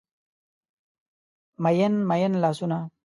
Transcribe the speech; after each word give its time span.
میین، 1.63 1.93
میین 2.09 2.33
لاسونه 2.41 2.79